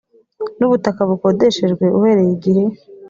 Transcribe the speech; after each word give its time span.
n 0.57 0.59
ubutaka 0.67 1.01
bukodeshejwe 1.09 1.85
uhereye 1.97 2.31
igihe 2.37 2.63